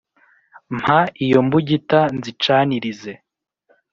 [0.77, 3.11] Mpa iyo mbugita nzicanirize